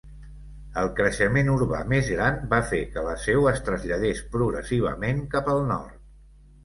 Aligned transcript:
El 0.83 0.87
creixement 0.99 1.51
urbà 1.55 1.81
més 1.91 2.09
gran 2.15 2.41
va 2.53 2.59
fer 2.71 2.79
que 2.95 3.03
la 3.09 3.13
seu 3.25 3.47
es 3.55 3.61
traslladés 3.69 4.23
progressivament 4.37 5.23
cap 5.37 5.53
al 5.55 5.63
nord. 5.75 6.01